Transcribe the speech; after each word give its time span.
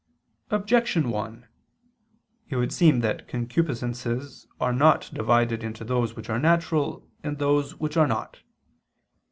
Objection 0.49 1.11
1: 1.11 1.45
It 2.49 2.55
would 2.55 2.73
seem 2.73 3.01
that 3.01 3.27
concupiscences 3.27 4.47
are 4.59 4.73
not 4.73 5.11
divided 5.13 5.63
into 5.63 5.83
those 5.83 6.15
which 6.15 6.27
are 6.27 6.39
natural 6.39 7.07
and 7.21 7.37
those 7.37 7.75
which 7.79 7.95
are 7.97 8.07
not. 8.07 8.39